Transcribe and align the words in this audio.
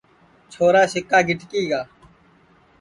چھورا 0.51 0.83
سِکا 0.93 1.19
گِٹکِی 1.27 1.63
گا 1.69 1.81